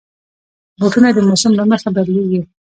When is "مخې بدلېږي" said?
1.71-2.41